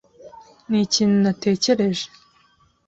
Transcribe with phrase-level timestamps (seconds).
[0.69, 2.05] Ni ikintu natekereje.